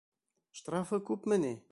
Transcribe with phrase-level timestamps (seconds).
[0.59, 1.53] Штрафы күпме ни?